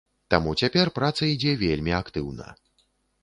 [0.33, 2.47] Таму цяпер праца ідзе вельмі актыўна.